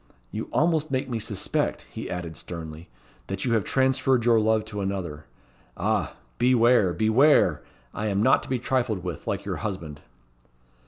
You 0.31 0.49
almost 0.51 0.89
make 0.89 1.07
me 1.11 1.19
suspect," 1.19 1.85
he 1.91 2.09
added, 2.09 2.35
sternly, 2.35 2.89
"that 3.27 3.45
you 3.45 3.53
have 3.53 3.63
transferred 3.63 4.25
your 4.25 4.39
love 4.39 4.65
to 4.65 4.81
another. 4.81 5.25
Ah! 5.77 6.15
beware! 6.39 6.91
beware! 6.91 7.61
I 7.93 8.07
am 8.07 8.23
not 8.23 8.41
to 8.41 8.49
be 8.49 8.57
trifled 8.57 9.03
with, 9.03 9.27
like 9.27 9.45
your 9.45 9.57
husband." 9.57 10.01